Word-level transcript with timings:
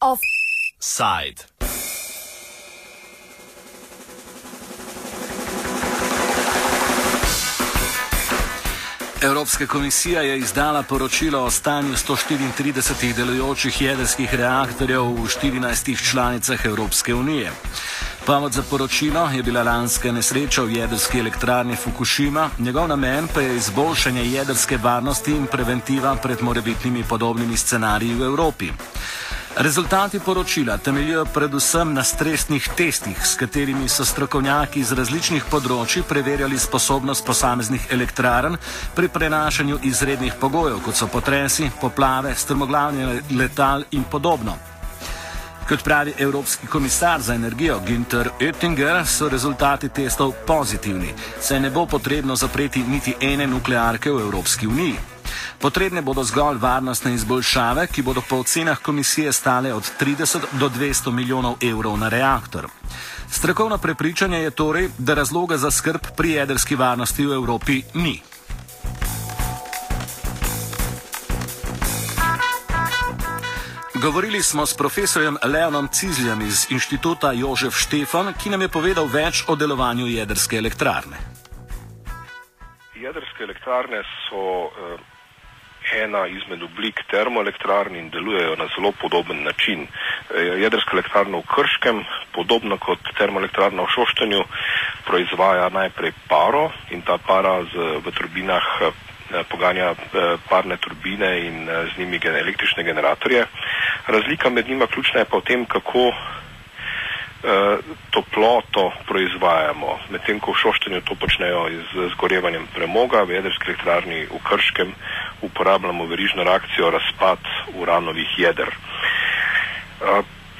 Offside. 0.00 1.56
Evropska 9.22 9.66
komisija 9.66 10.22
je 10.22 10.38
izdala 10.38 10.82
poročilo 10.82 11.44
o 11.44 11.50
stanju 11.50 11.94
134 11.94 13.14
delujočih 13.14 13.82
jedrskih 13.82 14.34
reaktorjev 14.34 15.02
v 15.02 15.28
14 15.42 16.10
članicah 16.10 16.64
Evropske 16.64 17.14
unije. 17.14 17.52
Povod 18.26 18.52
za 18.52 18.62
poročilo 18.70 19.28
je 19.30 19.42
bila 19.42 19.62
lanska 19.62 20.12
nesreča 20.12 20.62
v 20.62 20.70
jedrski 20.76 21.18
elektrarni 21.18 21.76
Fukushima, 21.76 22.50
njegov 22.58 22.88
namen 22.88 23.28
pa 23.34 23.40
je 23.40 23.56
izboljšanje 23.56 24.24
jedrske 24.24 24.76
varnosti 24.82 25.30
in 25.30 25.46
preventiva 25.46 26.16
pred 26.22 26.42
morebitnimi 26.42 27.04
podobnimi 27.08 27.56
scenariji 27.56 28.14
v 28.14 28.22
Evropi. 28.22 28.72
Rezultati 29.56 30.18
poročila 30.18 30.78
temeljijo 30.78 31.24
predvsem 31.24 31.94
na 31.94 32.04
stresnih 32.04 32.68
testih, 32.76 33.26
s 33.26 33.34
katerimi 33.34 33.88
so 33.88 34.04
strokovnjaki 34.04 34.80
iz 34.80 34.92
različnih 34.92 35.44
področji 35.50 36.02
preverjali 36.02 36.58
sposobnost 36.58 37.26
posameznih 37.26 37.86
elektrarn 37.90 38.58
pri 38.94 39.08
prenašanju 39.08 39.78
izrednih 39.82 40.34
pogojev, 40.40 40.82
kot 40.82 40.98
so 40.98 41.06
potresi, 41.06 41.70
poplave, 41.80 42.34
strmoglavljanje 42.34 43.22
letal 43.30 43.86
in 43.90 44.02
podobno. 44.10 44.75
Kot 45.68 45.82
pravi 45.82 46.14
Evropski 46.18 46.66
komisar 46.66 47.20
za 47.20 47.34
energijo 47.34 47.80
Günther 47.88 48.28
Oettinger, 48.40 49.06
so 49.06 49.28
rezultati 49.28 49.88
testov 49.88 50.32
pozitivni, 50.46 51.14
saj 51.40 51.60
ne 51.60 51.70
bo 51.70 51.86
potrebno 51.86 52.36
zapreti 52.36 52.82
niti 52.82 53.14
ene 53.20 53.46
nuklearke 53.46 54.10
v 54.10 54.20
Evropski 54.20 54.66
uniji. 54.66 54.94
Potrebne 55.58 56.02
bodo 56.02 56.24
zgolj 56.24 56.58
varnostne 56.58 57.14
izboljšave, 57.14 57.86
ki 57.86 58.02
bodo 58.02 58.22
po 58.28 58.36
ocenah 58.36 58.78
komisije 58.78 59.32
stale 59.32 59.74
od 59.74 59.90
30 60.00 60.38
do 60.52 60.68
200 60.68 61.12
milijonov 61.12 61.56
evrov 61.60 61.98
na 61.98 62.08
reaktor. 62.08 62.68
Strokovno 63.30 63.78
prepričanje 63.78 64.38
je 64.38 64.50
torej, 64.50 64.88
da 64.98 65.14
razloga 65.14 65.56
za 65.56 65.70
skrb 65.70 66.00
pri 66.16 66.30
jedrski 66.30 66.76
varnosti 66.76 67.26
v 67.26 67.32
Evropi 67.32 67.82
ni. 67.94 68.22
Govorili 74.02 74.42
smo 74.42 74.66
s 74.66 74.76
profesorjem 74.76 75.36
Leonom 75.44 75.88
Cizljem 75.88 76.40
iz 76.40 76.66
inštituta 76.70 77.32
Jožef 77.32 77.74
Štefan, 77.74 78.34
ki 78.42 78.50
nam 78.50 78.62
je 78.62 78.68
povedal 78.68 79.08
več 79.08 79.44
o 79.48 79.56
delovanju 79.56 80.06
jedrske 80.06 80.58
elektrarne. 80.58 81.16
Jedrske 82.94 83.44
elektrarne 83.48 84.02
so 84.26 84.42
eh, 84.68 85.00
ena 86.02 86.26
izmed 86.26 86.62
oblik 86.62 87.00
termoelektrarn 87.10 87.96
in 87.96 88.10
delujejo 88.10 88.56
na 88.60 88.68
zelo 88.76 88.92
podoben 89.00 89.42
način. 89.44 89.88
Eh, 89.88 90.60
jedrska 90.66 90.92
elektrarna 90.92 91.38
v 91.38 91.48
Krškem, 91.54 92.04
podobno 92.36 92.78
kot 92.78 93.00
termoelektrarna 93.18 93.82
v 93.82 93.94
Šoštanju, 93.96 94.44
proizvaja 95.08 95.68
najprej 95.68 96.12
paro 96.28 96.70
in 96.90 97.02
ta 97.02 97.16
para 97.18 97.62
z, 97.64 98.00
v 98.04 98.12
turbinah 98.12 98.66
eh, 98.80 98.92
poganja 99.48 99.90
eh, 99.90 100.38
parne 100.48 100.76
turbine 100.76 101.30
in 101.46 101.68
eh, 101.68 101.86
z 101.94 101.98
njimi 101.98 102.20
električne 102.22 102.82
generatorje. 102.82 103.46
Razlika 104.06 104.50
med 104.50 104.68
njima 104.68 104.86
ključna 104.86 105.20
je 105.20 105.24
pa 105.24 105.36
v 105.36 105.40
tem, 105.40 105.64
kako 105.64 106.08
eh, 106.08 107.78
toploto 108.10 108.92
proizvajamo. 109.06 109.98
Medtem 110.10 110.40
ko 110.40 110.52
v 110.52 110.60
Šoštanju 110.62 111.00
to 111.00 111.14
počnejo 111.14 111.68
z 111.92 112.08
zgorevanjem 112.14 112.66
premoga, 112.74 113.22
v 113.22 113.38
jedrski 113.38 113.70
elektrarni 113.70 114.26
v 114.30 114.38
Krškem 114.48 114.94
uporabljamo 115.42 116.06
verižno 116.06 116.44
reakcijo 116.44 116.90
razpad 116.90 117.38
uranovih 117.74 118.38
jeder. 118.38 118.70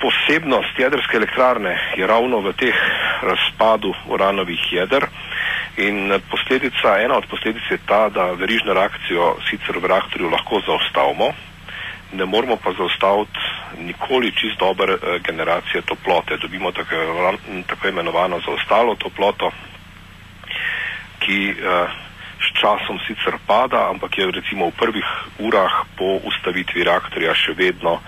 Posebnost 0.01 0.79
jedrske 0.79 1.17
elektrarne 1.17 1.79
je 1.97 2.07
ravno 2.07 2.41
v 2.41 2.53
teh 2.53 2.77
razpadu 3.23 3.95
uranovih 4.09 4.73
jeder 4.73 5.07
in 5.77 6.21
posledica, 6.31 6.99
ena 7.01 7.17
od 7.17 7.27
posledic 7.31 7.63
je 7.71 7.79
ta, 7.87 8.09
da 8.09 8.33
verižno 8.33 8.75
reakcijo 8.75 9.37
sicer 9.51 9.79
v 9.79 9.87
reaktorju 9.87 10.31
lahko 10.31 10.61
zaustavimo, 10.67 11.33
ne 12.13 12.25
moramo 12.25 12.57
pa 12.57 12.73
zaustaviti 12.73 13.39
nikoli 13.79 14.33
čist 14.33 14.59
dober 14.59 14.91
eh, 14.91 15.19
generacije 15.27 15.83
toplote. 15.83 16.37
Dobimo 16.37 16.73
tako, 16.73 16.97
tako 17.67 17.89
imenovano 17.89 18.41
zaostalo 18.41 18.95
toploto, 18.95 19.51
ki 21.19 21.51
eh, 21.51 21.87
s 22.37 22.61
časom 22.61 22.99
sicer 23.07 23.39
pada, 23.47 23.89
ampak 23.91 24.19
je 24.19 24.31
recimo 24.31 24.69
v 24.69 24.79
prvih 24.79 25.09
urah 25.39 25.85
po 25.97 26.21
ustavitvi 26.25 26.85
reaktorja 26.85 27.35
še 27.35 27.57
vedno 27.57 28.01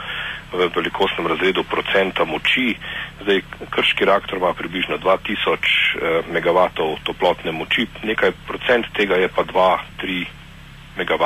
v 0.53 0.69
velikostnem 0.73 1.27
razredu 1.27 1.65
procenta 1.65 2.25
moči. 2.25 2.77
Zdaj, 3.21 3.43
krški 3.71 4.05
reaktor 4.05 4.39
ima 4.39 4.55
približno 4.55 4.99
2000 4.99 5.59
eh, 5.59 6.23
MW 6.33 6.59
toplotne 7.05 7.53
moči, 7.53 7.89
nekaj 8.03 8.33
procent 8.47 8.87
tega 8.97 9.17
je 9.17 9.29
pa 9.29 9.45
2-3 9.45 10.25
MW 10.99 11.25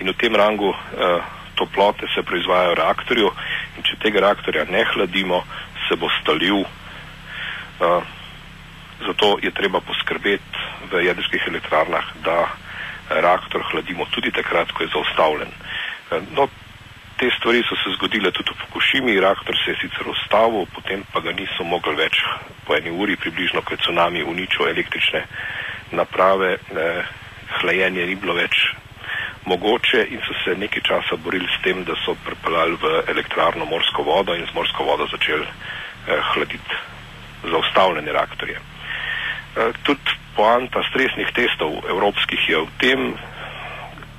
in 0.00 0.08
v 0.10 0.14
tem 0.18 0.34
rangu 0.34 0.70
eh, 0.70 1.41
toplote 1.62 2.10
se 2.14 2.22
proizvajajo 2.22 2.74
v 2.74 2.80
reaktorju 2.82 3.28
in 3.76 3.86
če 3.86 3.98
tega 4.02 4.26
reaktorja 4.26 4.66
ne 4.70 4.82
hladimo, 4.94 5.42
se 5.86 5.96
bo 5.96 6.10
stalil. 6.20 6.62
Eh, 6.62 8.02
zato 9.06 9.38
je 9.42 9.50
treba 9.50 9.80
poskrbeti 9.80 10.66
v 10.90 11.04
jedrskih 11.06 11.46
elektrarnah, 11.48 12.04
da 12.24 12.50
reaktor 13.10 13.62
hladimo 13.70 14.06
tudi 14.10 14.30
takrat, 14.30 14.72
ko 14.72 14.82
je 14.82 14.92
zaustavljen. 14.94 15.50
Eh, 16.10 16.20
no, 16.34 16.48
te 17.18 17.30
stvari 17.38 17.62
so 17.62 17.78
se 17.78 17.94
zgodile 17.96 18.30
tudi 18.34 18.50
v 18.50 18.58
Fukushimi, 18.66 19.20
reaktor 19.20 19.54
se 19.64 19.70
je 19.70 19.80
sicer 19.82 20.08
ustavil, 20.08 20.66
potem 20.74 21.04
pa 21.12 21.20
ga 21.20 21.32
niso 21.32 21.64
mogli 21.64 21.94
več 21.94 22.22
po 22.66 22.74
eni 22.74 22.90
uri 22.90 23.16
približno, 23.16 23.62
ko 23.62 23.74
je 23.74 23.82
tsunami 23.86 24.22
uničil 24.22 24.68
električne 24.68 25.26
naprave, 25.92 26.56
eh, 26.58 27.02
hlajenje 27.60 28.06
ni 28.06 28.14
bilo 28.14 28.34
več 28.34 28.81
mogoče 29.44 30.06
in 30.10 30.20
so 30.26 30.34
se 30.44 30.54
nekaj 30.56 30.82
časa 30.82 31.16
borili 31.16 31.48
s 31.50 31.62
tem, 31.62 31.84
da 31.84 31.94
so 32.04 32.14
pripeljali 32.24 32.76
v 32.82 33.02
elektrarno 33.08 33.64
morsko 33.64 34.02
vodo 34.02 34.34
in 34.34 34.46
z 34.46 34.54
morsko 34.54 34.84
vodo 34.84 35.06
začeli 35.10 35.46
eh, 35.46 36.20
hladiti 36.32 36.76
zaustavljene 37.50 38.12
reaktorje. 38.12 38.56
Eh, 38.56 39.72
tudi 39.82 40.16
poanta 40.36 40.82
stresnih 40.90 41.28
testov 41.34 41.82
evropskih 41.88 42.48
je 42.48 42.58
v 42.60 42.68
tem, 42.78 43.14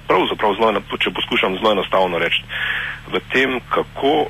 pravzaprav 0.08 0.56
zelo, 0.60 0.84
če 1.00 1.16
poskušam 1.16 1.58
zelo 1.58 1.72
enostavno 1.72 2.20
reči, 2.20 2.44
v 3.08 3.20
tem, 3.32 3.60
kako 3.70 4.28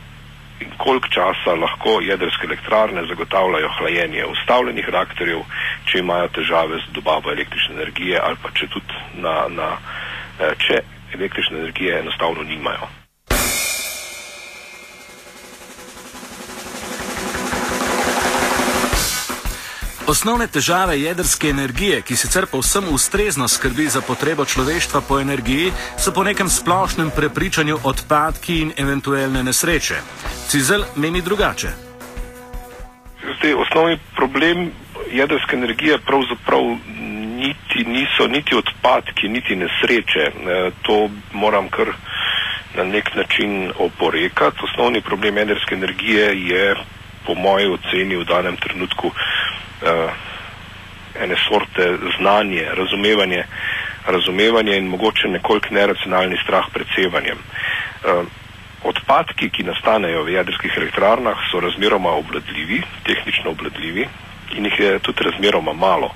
in 0.61 0.69
koliko 0.77 1.07
časa 1.07 1.57
lahko 1.59 1.99
jedrske 2.01 2.45
elektrarne 2.47 3.03
zagotavljajo 3.09 3.69
hlajenje 3.77 4.25
ustavljenih 4.25 4.89
reaktorjev, 4.89 5.41
če 5.89 5.99
imajo 5.99 6.29
težave 6.37 6.79
z 6.85 6.93
dobavo 6.95 7.31
električne 7.31 7.75
energije 7.75 8.19
ali 8.21 8.37
pa 8.43 8.53
če 8.55 8.69
tudi 8.71 9.01
na, 9.19 9.33
na 9.49 9.67
eh, 9.73 10.12
če 10.37 10.83
električne 11.13 11.59
energije 11.59 11.99
enostavno 11.99 12.43
nimajo. 12.43 12.89
Osnovne 20.07 20.47
težave 20.47 20.97
jedrske 20.99 21.47
energije, 21.47 22.01
ki 22.01 22.15
sicer 22.15 22.45
povsem 22.51 22.83
ustrezno 22.91 23.47
skrbi 23.47 23.85
za 23.87 24.01
potrebo 24.01 24.45
človeštva 24.45 25.01
po 25.07 25.19
energiji, 25.19 25.71
so 25.97 26.11
po 26.11 26.23
nekem 26.23 26.49
splošnem 26.49 27.11
prepričanju 27.15 27.77
odpadki 27.83 28.59
in 28.61 28.73
eventualne 28.77 29.43
nesreče. 29.43 30.01
Cizel 30.47 30.83
meni 30.95 31.21
drugače. 31.21 31.71
Zdaj, 33.37 33.53
osnovni 33.53 33.97
problem 34.15 34.71
jedrske 35.11 35.55
energije 35.55 35.97
pravzaprav 35.97 36.75
niti, 37.75 37.89
niso 37.89 38.27
niti 38.27 38.55
odpadki, 38.55 39.27
niti 39.27 39.55
nesreče. 39.55 40.19
E, 40.19 40.71
to 40.81 41.09
moram 41.33 41.69
kar 41.69 41.87
na 42.75 42.83
nek 42.83 43.15
način 43.15 43.71
oporekati. 43.79 44.57
Osnovni 44.63 45.01
problem 45.01 45.37
jedrske 45.37 45.75
energije 45.75 46.47
je 46.47 46.75
po 47.25 47.33
moji 47.35 47.67
oceni 47.67 48.15
v 48.15 48.23
danem 48.23 48.57
trenutku 48.57 49.07
uh, 49.07 50.11
ene 51.23 51.35
sorte 51.47 51.97
znanje, 52.17 52.67
razumevanje, 52.73 53.43
razumevanje 54.07 54.77
in 54.77 54.87
mogoče 54.87 55.27
nekoliko 55.27 55.67
neracionalni 55.71 56.37
strah 56.43 56.65
pred 56.73 56.87
sevanjem. 56.95 57.37
Uh, 57.37 58.25
odpadki, 58.83 59.49
ki 59.49 59.63
nastanejo 59.63 60.23
v 60.23 60.33
jedrskih 60.33 60.73
elektrarnah, 60.77 61.37
so 61.51 61.59
razmeroma 61.59 62.09
obladljivi, 62.09 62.81
tehnično 63.03 63.51
obladljivi 63.51 64.07
in 64.55 64.65
jih 64.65 64.79
je 64.79 64.99
tudi 64.99 65.23
razmeroma 65.23 65.73
malo. 65.73 66.11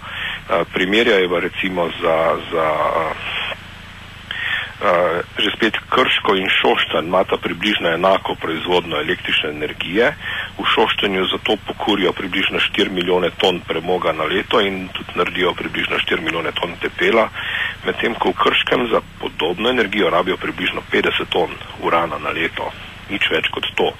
Primerjajo 0.73 1.39
recimo 1.39 1.89
za, 2.01 2.37
za 2.51 2.67
uh, 3.03 3.37
že 5.37 5.49
spet 5.57 5.75
Krško 5.89 6.35
in 6.35 6.49
Šoštan 6.49 7.05
imata 7.05 7.37
približno 7.37 7.89
enako 7.89 8.35
proizvodno 8.35 8.97
električne 8.97 9.49
energije. 9.49 10.13
V 10.57 10.65
Šoštanju 10.75 11.25
zato 11.25 11.57
pokurijo 11.67 12.13
približno 12.13 12.59
4 12.59 12.89
milijone 12.89 13.29
ton 13.37 13.59
premoga 13.67 14.11
na 14.11 14.23
leto 14.23 14.61
in 14.61 14.87
tudi 14.87 15.11
naredijo 15.15 15.53
približno 15.53 15.97
4 15.97 16.21
milijone 16.21 16.51
ton 16.51 16.75
pepela, 16.81 17.29
medtem 17.85 18.13
ko 18.13 18.29
v 18.29 18.39
Krškem 18.43 18.87
za 18.91 19.01
podobno 19.19 19.69
energijo 19.69 20.09
rabijo 20.09 20.37
približno 20.37 20.81
50 20.91 21.25
ton 21.29 21.49
urana 21.81 22.17
na 22.17 22.29
leto. 22.29 22.71
Nič 23.09 23.29
več 23.31 23.47
kot 23.51 23.65
to. 23.75 23.93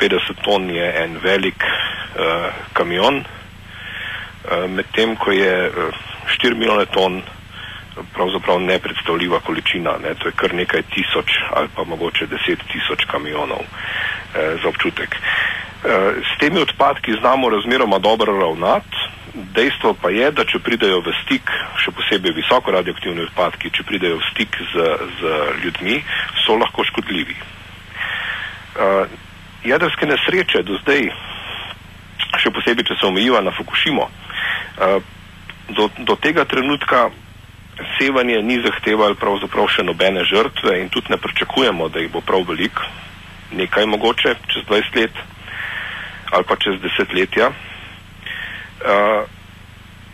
50 0.00 0.44
ton 0.44 0.70
je 0.70 0.86
en 1.04 1.18
velik 1.22 1.62
uh, 1.64 2.50
kamion, 2.72 3.24
medtem 4.68 5.16
ko 5.16 5.32
je 5.32 5.68
uh, 5.68 5.94
4 6.26 6.54
milijone 6.54 6.86
ton 6.86 7.22
pravzaprav 8.14 8.60
nepredstavljiva 8.60 9.40
količina, 9.40 9.90
ne? 10.02 10.14
to 10.14 10.28
je 10.28 10.32
kar 10.36 10.54
nekaj 10.54 10.82
tisoč 10.82 11.30
ali 11.54 11.68
pa 11.76 11.84
mogoče 11.84 12.26
deset 12.26 12.58
tisoč 12.72 13.04
kamionov 13.04 13.60
eh, 13.60 14.56
za 14.62 14.68
občutek. 14.68 15.16
Eh, 15.16 16.12
s 16.34 16.38
temi 16.38 16.60
odpadki 16.60 17.12
znamo 17.20 17.50
razmeroma 17.50 17.98
dobro 17.98 18.38
ravnati, 18.38 18.96
dejstvo 19.34 19.94
pa 20.02 20.10
je, 20.10 20.30
da 20.30 20.44
če 20.44 20.58
pridejo 20.58 21.00
v 21.00 21.14
stik, 21.24 21.50
še 21.84 21.90
posebej 21.94 22.34
visoko 22.34 22.70
radioaktivni 22.70 23.22
odpadki, 23.28 23.70
če 23.70 23.86
pridejo 23.86 24.18
v 24.18 24.28
stik 24.32 24.56
z, 24.72 24.86
z 25.20 25.34
ljudmi, 25.64 26.02
so 26.46 26.56
lahko 26.58 26.84
škodljivi. 26.84 27.36
Eh, 27.36 29.04
jedrske 29.64 30.06
nesreče 30.06 30.62
do 30.62 30.78
zdaj, 30.82 31.10
še 32.38 32.50
posebej, 32.54 32.86
če 32.86 33.00
se 33.00 33.06
omejiva 33.06 33.40
na 33.40 33.52
Fukushimo, 33.54 34.08
eh, 34.08 34.29
do, 35.68 35.88
do 35.98 36.16
tega 36.16 36.44
trenutka 36.44 37.10
sevanje 37.98 38.42
ni 38.42 38.60
zahtevalo 38.62 39.14
pravzaprav 39.14 39.68
še 39.72 39.82
nobene 39.86 40.24
žrtve 40.24 40.80
in 40.80 40.88
tudi 40.92 41.12
ne 41.14 41.16
pričakujemo, 41.16 41.88
da 41.88 42.00
jih 42.00 42.12
bo 42.12 42.20
prav 42.20 42.44
veliko, 42.48 42.84
nekaj 43.56 43.86
mogoče 43.86 44.34
čez 44.52 44.64
20 44.68 44.96
let 45.00 45.26
ali 46.30 46.44
pa 46.46 46.54
čez 46.56 46.78
desetletja. 46.78 47.50
Uh, 48.80 49.26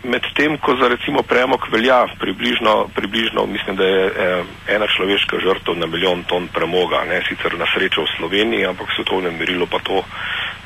Medtem, 0.07 0.57
ko 0.61 0.75
za 0.77 0.87
recimo 0.87 1.23
premog 1.25 1.65
velja 1.71 2.05
približno, 2.19 2.87
približno 2.95 3.45
mislim, 3.45 3.75
da 3.75 3.83
je 3.83 4.05
eh, 4.05 4.43
ena 4.75 4.87
človeška 4.87 5.39
žrtev 5.41 5.75
na 5.75 5.85
milijon 5.85 6.23
ton 6.23 6.47
premoga, 6.47 7.01
ne 7.09 7.21
sicer 7.27 7.57
na 7.57 7.65
srečo 7.73 8.05
v 8.05 8.13
Sloveniji, 8.17 8.69
ampak 8.69 8.87
v 8.87 8.95
svetovnem 8.95 9.35
merilu 9.35 9.65
pa 9.65 9.81
to 9.83 10.05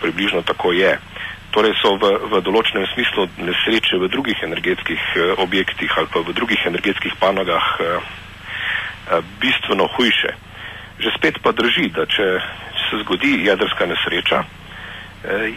približno 0.03 0.43
tako 0.43 0.75
je. 0.75 0.99
Torej 1.51 1.75
so 1.81 1.97
v, 1.99 2.15
v 2.31 2.41
določenem 2.45 2.87
smislu 2.93 3.27
nesreče 3.43 3.99
v 3.99 4.07
drugih 4.11 4.39
energetskih 4.43 5.01
eh, 5.15 5.33
objektih 5.37 5.91
ali 5.97 6.07
pa 6.13 6.23
v 6.23 6.33
drugih 6.33 6.61
energetskih 6.65 7.17
panogah 7.19 7.67
eh, 7.79 7.99
eh, 9.11 9.21
bistveno 9.43 9.87
hujše. 9.97 10.31
Že 11.01 11.09
spet 11.17 11.35
pa 11.43 11.51
drži, 11.51 11.89
da 11.91 12.05
če 12.05 12.27
se 12.89 13.03
zgodi 13.03 13.41
jedrska 13.45 13.85
nesreča, 13.89 14.45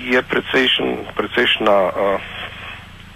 je 0.01 0.23
precejšen, 0.23 1.09
precejšna, 1.17 1.77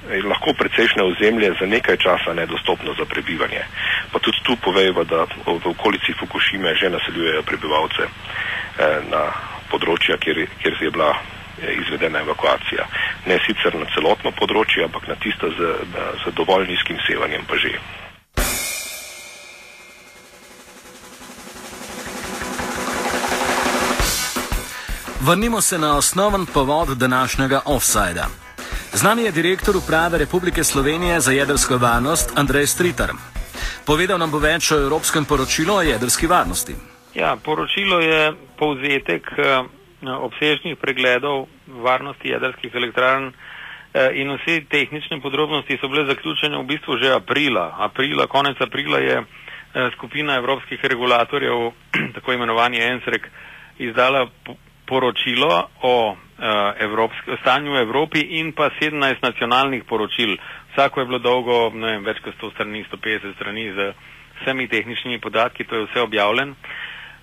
eh, 0.09 0.23
lahko 0.25 0.53
precejšnje 0.53 1.03
ozemlje 1.03 1.55
za 1.61 1.67
nekaj 1.67 1.97
časa 1.97 2.33
nedostopno 2.35 2.95
za 2.95 3.05
prebivanje. 3.05 3.63
Pa 4.13 4.19
tudi 4.19 4.41
tu 4.43 4.57
povejva, 4.57 5.05
da 5.05 5.27
v 5.47 5.67
okolici 5.69 6.13
Fukushime 6.13 6.75
že 6.75 6.91
naseljujejo 6.91 7.43
prebivalce 7.43 8.03
eh, 8.09 9.01
na 9.11 9.23
področja, 9.69 10.17
kjer, 10.17 10.49
kjer 10.63 10.77
je 10.81 10.91
bila 10.91 11.13
izvedena 11.83 12.21
evakuacija. 12.21 12.87
Ne 13.27 13.39
sicer 13.47 13.75
na 13.75 13.87
celotno 13.95 14.33
področje, 14.33 14.85
ampak 14.85 15.09
na 15.09 15.17
tisto 15.23 15.51
z, 15.51 15.73
z 16.25 16.35
dovolj 16.35 16.69
nizkim 16.69 16.99
sevanjem 17.07 17.45
pa 17.49 17.57
že. 17.57 17.79
Vrnimo 25.21 25.61
se 25.61 25.79
na 25.79 25.97
osnoven 25.97 26.47
povod 26.47 26.89
današnjega 26.89 27.61
offsajda. 27.65 28.27
Z 28.93 29.03
nami 29.03 29.23
je 29.23 29.33
direktor 29.33 29.77
uprave 29.77 30.19
Republike 30.19 30.65
Slovenije 30.65 31.21
za 31.21 31.33
jedrsko 31.33 31.77
varnost 31.77 32.33
Andrej 32.39 32.67
Stritar. 32.67 33.11
Povedal 33.87 34.19
nam 34.19 34.31
bo 34.31 34.39
več 34.39 34.73
o 34.73 34.79
evropskem 34.81 35.25
poročilu 35.25 35.75
o 35.75 35.83
jedrski 35.83 36.27
varnosti. 36.27 36.75
Ja, 37.15 37.37
poročilo 37.45 38.01
je 38.01 38.33
povzetek 38.59 39.27
eh, 39.39 39.63
obsežnih 40.03 40.77
pregledov 40.77 41.49
varnosti 41.67 42.29
jedrskih 42.29 42.75
elektrarn 42.75 43.33
eh, 43.95 44.11
in 44.15 44.31
vse 44.31 44.61
tehnične 44.71 45.21
podrobnosti 45.21 45.79
so 45.81 45.89
bile 45.89 46.07
zaključene 46.07 46.59
v 46.59 46.67
bistvu 46.67 46.97
že 46.99 47.13
aprila. 47.13 47.75
aprila 47.79 48.27
konec 48.27 48.57
aprila 48.61 48.99
je 48.99 49.17
eh, 49.19 49.25
skupina 49.93 50.35
evropskih 50.35 50.85
regulatorjev, 50.85 51.73
tako 52.15 52.33
imenovani 52.33 52.79
ENSREK, 52.81 53.29
izdala 53.79 54.27
poročilo 54.87 55.51
o 55.83 55.95
eh, 56.39 56.45
evropski, 56.79 57.37
stanju 57.41 57.73
v 57.73 57.81
Evropi 57.81 58.21
in 58.21 58.53
pa 58.53 58.71
17 58.73 58.95
nacionalnih 59.23 59.85
poročil. 59.85 60.37
Vsako 60.73 61.01
je 61.01 61.07
bilo 61.07 61.19
dolgo, 61.19 61.71
ne 61.75 61.93
vem, 61.93 62.05
več 62.05 62.21
kot 62.21 62.35
100 62.37 62.53
strani, 62.53 62.85
150 62.87 63.35
strani 63.35 63.67
z 63.71 63.93
vsemi 64.41 64.69
tehničnimi 64.69 65.19
podatki, 65.19 65.65
to 65.65 65.77
je 65.77 65.85
vse 65.85 66.01
objavljeno. 66.01 66.55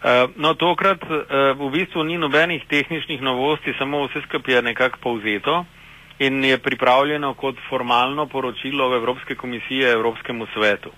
Eh, 0.05 0.27
no, 0.37 0.53
tokrat 0.53 1.01
uh, 1.01 1.57
v 1.57 1.69
bistvu 1.73 2.03
ni 2.05 2.13
nobenih 2.21 2.61
tehničnih 2.69 3.21
novosti, 3.25 3.73
samo 3.73 4.03
vse 4.05 4.21
skupaj 4.27 4.53
je 4.53 4.61
nekako 4.61 4.99
povzeto 5.01 5.65
in 6.21 6.43
je 6.45 6.57
pripravljeno 6.61 7.33
kot 7.33 7.55
formalno 7.69 8.27
poročilo 8.29 8.91
Evropske 8.95 9.35
komisije 9.35 9.89
Evropskemu 9.91 10.45
svetu. 10.53 10.91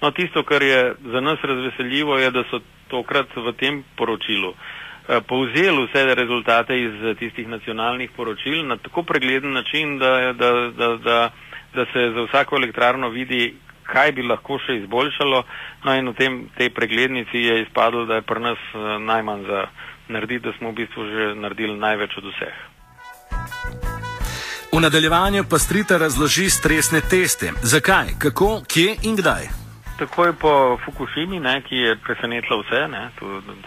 No, 0.00 0.10
tisto, 0.10 0.42
kar 0.42 0.62
je 0.62 0.80
za 1.12 1.20
nas 1.20 1.38
razveseljivo, 1.42 2.16
je, 2.18 2.30
da 2.30 2.44
so 2.50 2.60
tokrat 2.88 3.28
v 3.36 3.52
tem 3.60 3.82
poročilu 3.96 4.54
uh, 4.54 5.20
povzeli 5.28 5.84
vse 5.84 6.14
rezultate 6.14 6.80
iz 6.80 6.96
tistih 7.20 7.48
nacionalnih 7.48 8.10
poročil 8.16 8.64
na 8.66 8.76
tako 8.76 9.02
pregleden 9.02 9.52
način, 9.52 9.98
da, 9.98 10.32
da, 10.32 10.50
da, 10.80 10.88
da, 10.96 11.18
da 11.74 11.84
se 11.92 12.08
za 12.16 12.24
vsako 12.24 12.56
elektrarno 12.56 13.08
vidi, 13.08 13.52
kaj 13.92 14.12
bi 14.16 14.22
lahko 14.22 14.58
še 14.62 14.80
izboljšalo. 14.82 15.42
No 15.84 15.94
in 15.98 16.10
v 16.12 16.14
tem, 16.18 16.40
tej 16.58 16.70
preglednici 16.74 17.42
je 17.42 17.62
izpadlo, 17.64 18.06
da 18.06 18.20
je 18.20 18.26
pri 18.26 18.40
nas 18.40 18.60
uh, 18.74 18.98
najmanj 19.02 19.46
za 19.46 19.62
narediti, 20.08 20.46
da 20.46 20.52
smo 20.58 20.70
v 20.70 20.82
bistvu 20.82 21.06
že 21.06 21.24
naredili 21.38 21.78
največ 21.78 22.18
od 22.18 22.28
vseh. 22.32 22.58
V 24.70 24.78
nadaljevanju 24.80 25.44
pa 25.50 25.58
strita 25.58 25.98
razloži 25.98 26.50
stresne 26.50 27.00
teste. 27.00 27.50
Zakaj, 27.62 28.14
kako, 28.22 28.62
kje 28.66 28.96
in 29.02 29.18
kdaj? 29.18 29.50
Takoj 29.98 30.32
po 30.38 30.78
Fukushimi, 30.84 31.40
ne, 31.40 31.60
ki 31.66 31.76
je 31.76 31.96
presenetila 32.04 32.62
vse, 32.62 32.86
ne, 32.88 33.02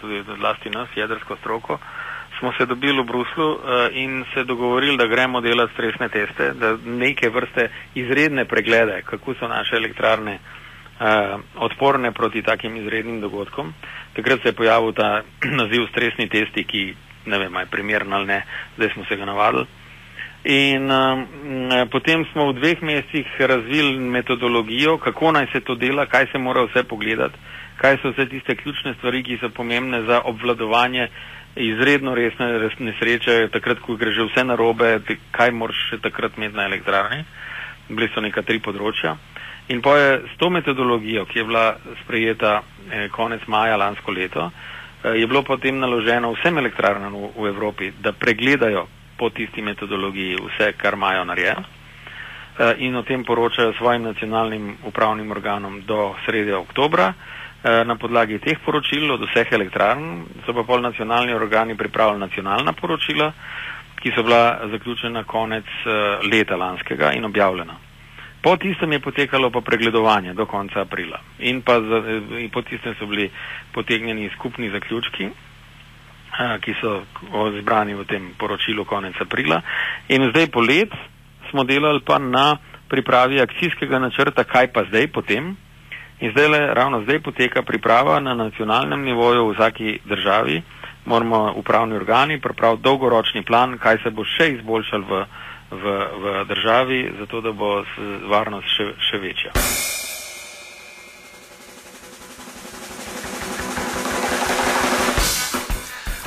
tudi 0.00 0.24
zlasti 0.40 0.72
nas, 0.72 0.88
jedrsko 0.96 1.36
stroko, 1.36 1.76
uh, 1.76 2.03
smo 2.38 2.52
se 2.58 2.66
dobili 2.66 3.02
v 3.02 3.06
Bruslu 3.06 3.48
uh, 3.52 3.60
in 3.92 4.24
se 4.34 4.44
dogovorili, 4.44 4.96
da 4.96 5.06
gremo 5.06 5.40
delati 5.40 5.72
stresne 5.72 6.08
teste, 6.08 6.52
da 6.52 6.76
neke 6.84 7.28
vrste 7.28 7.68
izredne 7.94 8.44
preglede, 8.44 9.02
kako 9.02 9.34
so 9.34 9.48
naše 9.48 9.76
elektrarne 9.76 10.34
uh, 10.34 11.06
odporne 11.54 12.12
proti 12.12 12.42
takim 12.42 12.76
izrednim 12.76 13.20
dogodkom. 13.20 13.74
Takrat 14.16 14.42
se 14.42 14.48
je 14.48 14.52
pojavil 14.52 14.92
ta 14.92 15.22
naziv 15.60 15.86
stresni 15.90 16.28
testi, 16.28 16.64
ki 16.64 16.94
ne 17.26 17.38
vem, 17.38 17.54
je 17.54 17.66
primern 17.66 18.12
ali 18.12 18.26
ne, 18.26 18.42
zdaj 18.76 18.88
smo 18.88 19.04
se 19.04 19.16
ga 19.16 19.24
navadili. 19.24 19.66
In 20.44 20.90
um, 20.92 21.24
potem 21.90 22.26
smo 22.32 22.52
v 22.52 22.60
dveh 22.60 22.82
mesecih 22.82 23.26
razvili 23.40 23.96
metodologijo, 23.98 24.98
kako 24.98 25.32
naj 25.32 25.46
se 25.52 25.60
to 25.60 25.74
dela, 25.74 26.04
kaj 26.06 26.26
se 26.32 26.38
mora 26.38 26.66
vse 26.68 26.84
pogledati, 26.84 27.38
kaj 27.80 27.96
so 28.02 28.12
vse 28.12 28.26
tiste 28.28 28.56
ključne 28.56 28.92
stvari, 28.94 29.22
ki 29.24 29.38
so 29.40 29.48
pomembne 29.48 30.02
za 30.04 30.20
obvladovanje 30.24 31.08
izredno 31.56 32.14
resne 32.14 32.46
nesreče, 32.78 33.48
takrat, 33.52 33.78
ko 33.78 33.96
gre 33.96 34.12
že 34.12 34.26
vse 34.28 34.44
narobe, 34.44 34.98
kaj 35.30 35.50
moraš 35.54 35.78
še 35.90 36.00
takrat 36.02 36.36
imeti 36.36 36.56
na 36.56 36.66
elektrarni. 36.66 37.24
Bili 37.88 38.08
so 38.14 38.20
neka 38.24 38.42
tri 38.42 38.58
področja. 38.58 39.16
In 39.68 39.80
pa 39.80 39.96
je 39.96 40.10
s 40.28 40.36
to 40.36 40.50
metodologijo, 40.50 41.24
ki 41.24 41.38
je 41.38 41.44
bila 41.44 41.76
sprejeta 42.02 42.60
eh, 42.60 43.08
konec 43.08 43.46
maja 43.46 43.76
lansko 43.76 44.12
leto, 44.12 44.50
eh, 45.04 45.16
je 45.20 45.26
bilo 45.26 45.42
potem 45.42 45.78
naloženo 45.80 46.34
vsem 46.34 46.58
elektrarnam 46.58 47.14
v, 47.14 47.30
v 47.36 47.46
Evropi, 47.48 47.92
da 48.00 48.12
pregledajo 48.12 48.86
po 49.16 49.30
tisti 49.30 49.62
metodologiji 49.62 50.36
vse, 50.36 50.72
kar 50.76 50.98
imajo 50.98 51.24
narejeno 51.24 51.64
eh, 51.64 52.74
in 52.84 52.96
o 52.96 53.02
tem 53.02 53.24
poročajo 53.24 53.72
svojim 53.78 54.02
nacionalnim 54.02 54.76
upravnim 54.84 55.30
organom 55.30 55.80
do 55.86 56.14
srede 56.26 56.54
oktobra. 56.54 57.12
Eh, 57.64 57.84
na 57.84 57.96
podlagi 57.96 58.36
teh 58.44 58.60
poročil 58.60 59.08
od 59.08 59.24
vseh 59.24 59.48
elektrarn 59.56 60.28
so 60.44 60.52
pa 60.52 60.68
pol 60.68 60.84
nacionalni 60.84 61.32
organi 61.32 61.72
pripravili 61.72 62.20
nacionalna 62.20 62.76
poročila, 62.76 63.32
ki 63.96 64.12
so 64.12 64.20
bila 64.20 64.68
zaključena 64.68 65.24
konec 65.24 65.64
eh, 65.64 66.28
leta 66.28 66.60
lanskega 66.60 67.14
in 67.16 67.24
objavljena. 67.24 67.72
Po 68.44 68.56
tistem 68.60 68.92
je 68.92 69.00
potekalo 69.00 69.48
pa 69.50 69.64
pregledovanje 69.64 70.34
do 70.34 70.44
konca 70.44 70.84
aprila 70.84 71.22
in 71.38 71.62
pa 71.62 71.80
za, 71.80 72.02
in 72.36 72.50
po 72.52 72.60
tistem 72.62 72.94
so 73.00 73.06
bili 73.06 73.30
potegnjeni 73.72 74.28
skupni 74.36 74.68
zaključki, 74.68 75.24
eh, 75.24 76.58
ki 76.60 76.74
so 76.84 77.00
zbrani 77.60 77.94
v 77.94 78.04
tem 78.04 78.34
poročilu 78.38 78.84
konec 78.84 79.16
aprila 79.20 79.62
in 80.08 80.28
zdaj 80.36 80.52
po 80.52 80.60
let 80.60 80.92
smo 81.48 81.64
delali 81.64 82.04
pa 82.04 82.18
na 82.18 82.58
pripravi 82.92 83.40
akcijskega 83.40 83.98
načrta, 83.98 84.44
kaj 84.44 84.68
pa 84.72 84.84
zdaj 84.84 85.08
potem, 85.08 85.56
In 86.24 86.30
zdaj 86.32 86.48
le, 86.48 86.60
ravno 86.74 87.02
zdaj 87.02 87.18
poteka 87.20 87.62
priprava 87.62 88.20
na 88.20 88.32
nacionalnem 88.34 89.04
nivoju 89.04 89.48
v 89.48 89.52
vsaki 89.52 89.98
državi. 90.04 90.62
Moramo 91.04 91.52
upravni 91.56 91.96
organi 91.96 92.40
pripraviti 92.40 92.82
dolgoročni 92.82 93.42
plan, 93.44 93.76
kaj 93.78 93.98
se 94.02 94.10
bo 94.10 94.24
še 94.24 94.46
izboljšal 94.54 95.04
v, 95.04 95.20
v, 95.70 95.84
v 96.22 96.32
državi, 96.48 97.02
zato 97.20 97.44
da 97.44 97.52
bo 97.52 97.74
varnost 98.32 98.72
še, 98.72 98.88
še 99.10 99.20
večja. 99.20 99.52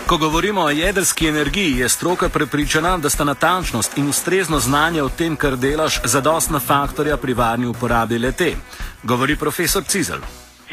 Ko 0.08 0.18
govorimo 0.18 0.62
o 0.62 0.70
jedrski 0.70 1.28
energiji, 1.28 1.78
je 1.78 1.90
stroka 1.90 2.30
prepričana, 2.30 2.98
da 2.98 3.10
sta 3.10 3.24
natančnost 3.24 3.98
in 3.98 4.08
ustrezno 4.10 4.60
znanje 4.60 5.04
o 5.04 5.10
tem, 5.10 5.36
kar 5.36 5.56
delaš, 5.56 6.00
zadostna 6.04 6.60
faktorja 6.60 7.18
pri 7.18 7.34
varni 7.34 7.68
uporabi 7.68 8.18
lete. 8.18 8.54
Govori 9.04 9.36
profesor 9.36 9.84
Cizel. 9.84 10.20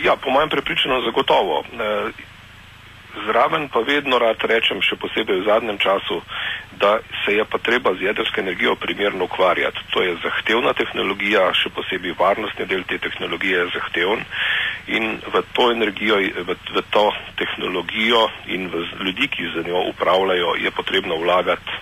Ja, 0.05 0.17
po 0.25 0.31
mojem 0.31 0.49
prepričanju 0.49 1.03
zagotovo. 1.05 1.62
E, 1.62 2.12
zraven 3.26 3.68
pa 3.68 3.80
vedno 3.80 4.18
rad 4.18 4.42
rečem, 4.42 4.83
še 4.83 4.97
posebej 4.97 5.40
v 5.40 5.47
zadnjem 5.47 5.78
času, 5.78 6.21
da 6.80 6.99
se 7.25 7.35
je 7.35 7.44
pa 7.44 7.59
treba 7.59 7.94
z 7.94 8.11
jedrsko 8.11 8.40
energijo 8.40 8.75
primerno 8.76 9.25
ukvarjati. 9.25 9.80
To 9.90 10.02
je 10.02 10.16
zahtevna 10.23 10.73
tehnologija, 10.75 11.52
še 11.54 11.71
posebej 11.71 12.16
varnostni 12.18 12.66
del 12.66 12.83
te 12.88 12.99
tehnologije 12.99 13.59
je 13.59 13.73
zahteven 13.76 14.25
in 14.87 15.21
v 15.33 15.42
to 15.54 15.71
energijo, 15.73 16.18
v, 16.18 16.56
v 16.75 16.83
to 16.90 17.06
tehnologijo 17.38 18.28
in 18.47 18.68
v 18.68 18.85
ljudi, 19.04 19.28
ki 19.28 19.52
za 19.54 19.62
njo 19.66 19.87
upravljajo, 19.94 20.56
je 20.61 20.71
potrebno 20.71 21.16
vlagati 21.23 21.78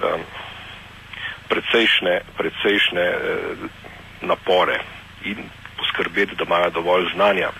um, 0.00 0.22
precejšne, 1.48 2.20
precejšne 2.38 3.06
uh, 3.10 3.66
napore 4.22 4.78
in 5.24 5.42
poskrbeti, 5.76 6.38
da 6.38 6.46
imajo 6.46 6.70
dovolj 6.70 7.10
znanja. 7.14 7.50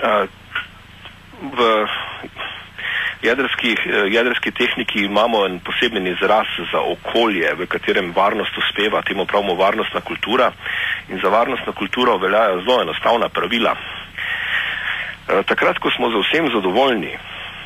Uh, 0.00 0.39
v 1.40 1.86
jedrski, 3.22 3.72
uh, 3.72 4.12
jedrski 4.12 4.50
tehniki 4.50 5.04
imamo 5.04 5.46
en 5.46 5.60
poseben 5.60 6.06
izraz 6.06 6.46
za 6.72 6.80
okolje, 6.80 7.54
v 7.54 7.66
katerem 7.66 8.12
varnost 8.16 8.58
uspeva, 8.58 9.02
temu 9.02 9.26
pravimo 9.26 9.54
varnostna 9.54 10.00
kultura 10.00 10.52
in 11.08 11.20
za 11.22 11.28
varnostno 11.28 11.72
kulturo 11.72 12.18
veljajo 12.18 12.62
zelo 12.62 12.82
enostavna 12.82 13.28
pravila. 13.28 13.76
E, 15.30 15.42
takrat, 15.42 15.78
ko 15.78 15.90
smo 15.90 16.10
za 16.10 16.18
vsem 16.18 16.48
zadovoljni, 16.54 17.18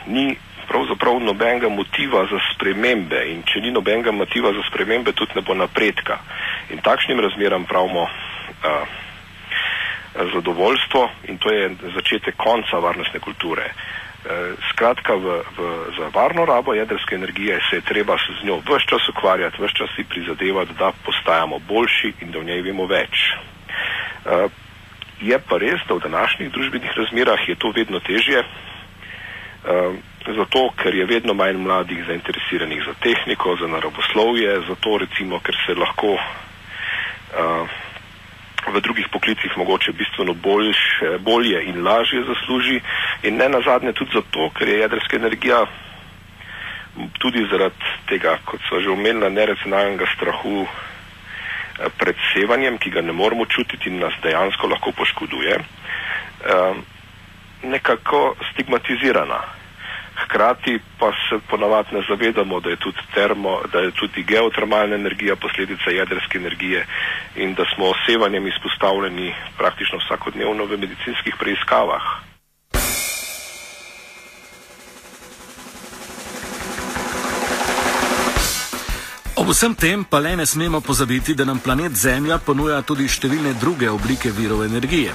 ni 0.07 0.37
pravzaprav 0.69 1.21
nobenega 1.21 1.69
motiva 1.69 2.26
za 2.31 2.38
spremembe 2.52 3.21
in 3.33 3.43
če 3.49 3.61
ni 3.61 3.71
nobenega 3.71 4.12
motiva 4.12 4.52
za 4.52 4.62
spremembe, 4.69 5.12
tudi 5.12 5.33
ne 5.37 5.43
bo 5.43 5.54
napredka. 5.54 6.19
In 6.71 6.81
takšnim 6.83 7.21
razmeram 7.21 7.64
pravimo 7.64 8.04
a, 8.04 8.85
zadovoljstvo 10.14 11.11
in 11.28 11.38
to 11.38 11.50
je 11.50 11.71
začetek 11.94 12.37
konca 12.37 12.78
varnostne 12.78 13.21
kulture. 13.21 13.64
E, 13.64 14.54
skratka, 14.71 15.14
v, 15.14 15.42
v, 15.56 15.59
za 15.99 16.09
varno 16.14 16.44
rabo 16.44 16.75
jedrske 16.75 17.14
energije 17.14 17.61
se 17.71 17.76
je 17.76 17.80
treba 17.80 18.16
z 18.16 18.47
njo 18.47 18.56
vse 18.56 18.87
čas 18.87 19.09
ukvarjati, 19.09 19.62
vse 19.62 19.75
čas 19.75 19.90
si 19.97 20.04
prizadevati, 20.04 20.73
da 20.78 20.92
postajamo 21.04 21.59
boljši 21.59 22.12
in 22.21 22.30
da 22.30 22.38
v 22.38 22.44
njej 22.44 22.62
vemo 22.62 22.87
več. 22.87 23.35
E, 24.25 24.49
je 25.21 25.38
pa 25.38 25.59
res, 25.59 25.80
da 25.88 25.94
v 25.94 26.06
današnjih 26.06 26.50
družbenih 26.52 26.90
razmerah 26.97 27.49
je 27.49 27.54
to 27.54 27.73
vedno 27.76 28.00
težje, 28.00 28.40
e, 28.40 28.47
zato 30.25 30.71
ker 30.76 30.94
je 30.94 31.04
vedno 31.04 31.35
manj 31.35 31.59
mladih 31.59 32.06
zainteresiranih 32.06 32.83
za 32.87 32.94
tehniko, 33.02 33.56
za 33.61 33.66
naravoslovje, 33.66 34.61
zato 34.68 34.99
recimo, 34.99 35.40
ker 35.40 35.56
se 35.66 35.75
lahko 35.75 36.16
v 38.73 38.80
drugih 38.80 39.09
poklicih 39.12 39.56
mogoče 39.56 39.92
bistveno 39.92 40.35
boljš, 40.35 40.78
bolje 41.21 41.64
in 41.64 41.83
lažje 41.85 42.25
zasluži 42.25 42.80
in 43.23 43.37
ne 43.37 43.49
nazadnje 43.49 43.92
tudi 43.92 44.11
zato, 44.14 44.50
ker 44.56 44.68
je 44.68 44.78
jedrska 44.78 45.16
energija 45.16 45.66
tudi 47.18 47.47
zaradi 47.50 47.75
tega, 48.06 48.38
kot 48.44 48.61
so 48.68 48.80
že 48.80 48.90
omenila, 48.90 49.28
neracionalnega 49.28 50.06
strahu 50.14 50.64
eh, 50.64 51.88
pred 51.99 52.16
sevanjem, 52.33 52.78
ki 52.78 52.90
ga 52.90 53.02
ne 53.02 53.12
moremo 53.12 53.47
čutiti 53.47 53.90
in 53.90 53.99
nas 53.99 54.14
dejansko 54.23 54.71
lahko 54.71 54.92
poškoduje, 54.92 55.59
eh, 55.59 56.75
nekako 57.64 58.37
stigmatizirana. 58.52 59.63
Hkrati 60.25 60.78
pa 60.99 61.12
se 61.12 61.38
ponavadi 61.50 61.95
ne 61.95 62.02
zavedamo, 62.09 62.61
da 62.61 62.71
je 62.71 62.76
tudi, 62.76 62.99
termo, 63.14 63.61
da 63.73 63.78
je 63.78 63.90
tudi 63.90 64.23
geotermalna 64.23 64.95
energija 64.95 65.37
posledica 65.37 65.90
jedrske 65.90 66.38
energije 66.38 66.87
in 67.37 67.54
da 67.54 67.64
smo 67.75 67.93
osevanjem 67.95 68.47
izpostavljeni 68.47 69.35
praktično 69.59 69.99
vsakodnevno 69.99 70.64
v 70.64 70.78
medicinskih 70.78 71.35
preiskavah. 71.38 72.02
Ob 79.37 79.50
vsem 79.50 79.75
tem 79.75 80.04
pa 80.04 80.19
le 80.19 80.37
ne 80.37 80.47
smemo 80.47 80.81
pozabiti, 80.81 81.35
da 81.35 81.45
nam 81.45 81.59
planet 81.59 81.93
Zemlja 81.93 82.38
ponuja 82.38 82.78
tudi 82.83 83.09
številne 83.09 83.52
druge 83.61 83.90
oblike 83.90 84.31
virov 84.31 84.62
energije. 84.64 85.12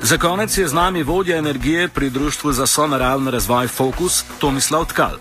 Za 0.00 0.18
konec 0.18 0.58
je 0.58 0.68
z 0.68 0.74
nami 0.74 1.02
vodja 1.02 1.36
energije 1.36 1.88
pri 1.88 2.10
Društvu 2.10 2.52
za 2.52 2.66
sonaravni 2.66 3.30
razvoj 3.30 3.68
Focus 3.68 4.24
Tomislav 4.40 4.84
Tkal. 4.84 5.18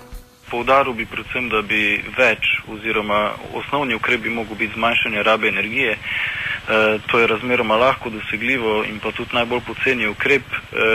Poudaril 0.51 0.93
bi 0.93 1.05
predvsem, 1.05 1.49
da 1.49 1.61
bi 1.61 2.03
več 2.17 2.45
oziroma 2.69 3.31
osnovni 3.53 3.95
ukrep 3.95 4.21
bi 4.21 4.29
mogel 4.29 4.55
biti 4.55 4.73
zmanjšanje 4.73 5.23
rabe 5.23 5.47
energije. 5.47 5.91
E, 5.91 6.99
to 7.07 7.19
je 7.19 7.27
razmeroma 7.27 7.75
lahko 7.75 8.09
dosegljivo 8.09 8.83
in 8.85 8.99
pa 8.99 9.11
tudi 9.11 9.33
najbolj 9.33 9.61
poceni 9.67 10.07
ukrep, 10.07 10.43
e, 10.45 10.87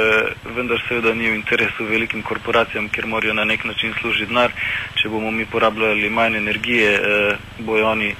vendar 0.57 0.81
seveda 0.89 1.15
ni 1.15 1.31
v 1.31 1.35
interesu 1.35 1.85
velikim 1.85 2.23
korporacijam, 2.23 2.89
ker 2.89 3.07
morajo 3.07 3.35
na 3.35 3.45
nek 3.45 3.65
način 3.65 3.95
služiti 4.01 4.31
denar. 4.31 4.55
Če 4.95 5.09
bomo 5.09 5.31
mi 5.31 5.47
porabljali 5.47 6.11
manj 6.11 6.37
energije, 6.37 6.95
e, 6.95 7.37
bojo 7.59 7.91
oni 7.91 8.15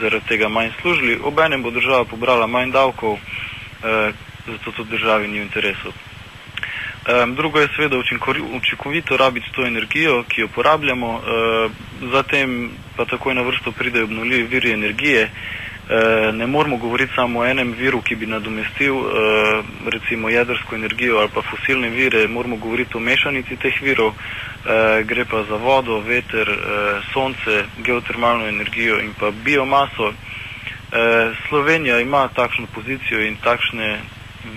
zaradi 0.00 0.28
tega 0.28 0.48
manj 0.48 0.70
služili. 0.80 1.20
Obenem 1.24 1.62
bo 1.62 1.70
država 1.70 2.04
pobrala 2.04 2.46
manj 2.46 2.72
davkov, 2.72 3.18
e, 3.18 4.12
zato 4.52 4.72
tudi 4.72 4.90
državi 4.90 5.28
ni 5.28 5.38
v 5.38 5.42
interesu. 5.42 5.92
Um, 7.08 7.34
drugo 7.34 7.60
je 7.60 7.68
seveda 7.76 7.96
učinkovito 8.56 9.16
rabiti 9.16 9.52
to 9.52 9.66
energijo, 9.66 10.24
ki 10.28 10.40
jo 10.40 10.48
porabljamo, 10.48 11.14
uh, 11.14 11.70
zatem 12.12 12.70
pa 12.96 13.04
takoj 13.04 13.34
na 13.34 13.42
vrsto 13.42 13.72
pridejo 13.72 14.04
obnovljivi 14.04 14.42
viri 14.42 14.72
energije. 14.72 15.30
Uh, 15.88 16.34
ne 16.34 16.46
moramo 16.46 16.76
govoriti 16.76 17.12
samo 17.14 17.40
o 17.40 17.46
enem 17.46 17.72
viru, 17.72 18.02
ki 18.02 18.16
bi 18.16 18.26
nadomestil 18.26 18.96
uh, 18.96 19.08
recimo 19.86 20.28
jedrsko 20.28 20.74
energijo 20.74 21.18
ali 21.18 21.28
pa 21.34 21.42
fosilne 21.42 21.88
vire, 21.88 22.28
moramo 22.28 22.56
govoriti 22.56 22.96
o 22.96 23.00
mešanici 23.00 23.56
teh 23.56 23.82
virov, 23.82 24.08
uh, 24.08 24.16
gre 25.04 25.24
pa 25.24 25.44
za 25.48 25.56
vodo, 25.56 26.00
veter, 26.00 26.48
uh, 26.48 27.04
sonce, 27.12 27.64
geotermalno 27.78 28.48
energijo 28.48 29.00
in 29.00 29.14
pa 29.20 29.30
biomaso. 29.30 30.08
Uh, 30.08 30.14
Slovenija 31.48 32.00
ima 32.00 32.28
takšno 32.28 32.66
pozicijo 32.74 33.26
in 33.26 33.36
takšne 33.36 33.98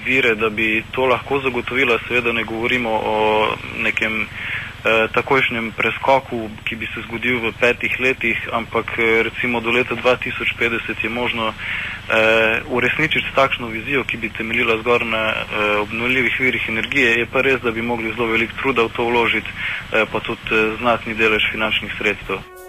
vire, 0.05 0.35
da 0.35 0.49
bi 0.49 0.83
to 0.91 1.05
lahko 1.05 1.39
zagotovila. 1.39 1.99
Seveda 2.07 2.31
ne 2.31 2.43
govorimo 2.43 2.89
o 2.89 3.47
nekem 3.83 4.21
eh, 4.21 5.07
takojšnjem 5.13 5.71
preskoku, 5.77 6.49
ki 6.63 6.75
bi 6.75 6.85
se 6.85 7.01
zgodil 7.07 7.39
v 7.39 7.53
petih 7.59 7.99
letih, 7.99 8.37
ampak 8.51 8.85
eh, 8.97 9.23
recimo 9.23 9.59
do 9.59 9.71
leta 9.71 9.95
2050 9.95 11.03
je 11.03 11.09
možno 11.09 11.53
eh, 11.53 12.61
uresničiti 12.69 13.35
takšno 13.35 13.67
vizijo, 13.67 14.03
ki 14.03 14.17
bi 14.17 14.29
temeljila 14.29 14.77
zgor 14.77 15.05
na 15.05 15.33
eh, 15.33 15.75
obnovljivih 15.77 16.39
virih 16.39 16.69
energije. 16.69 17.19
Je 17.19 17.25
pa 17.25 17.41
res, 17.41 17.61
da 17.61 17.71
bi 17.71 17.81
mogli 17.81 18.13
zelo 18.15 18.27
velik 18.27 18.53
truda 18.61 18.83
v 18.83 18.89
to 18.95 19.05
vložiti, 19.05 19.49
eh, 19.49 20.05
pa 20.11 20.19
tudi 20.19 20.41
eh, 20.51 20.75
znatni 20.79 21.13
delež 21.13 21.51
finančnih 21.51 21.93
sredstev. 21.97 22.60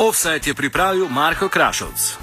Offset 0.00 0.46
je 0.46 0.54
pripravil 0.54 1.08
Marko 1.08 1.48
Krašovc. 1.48 2.19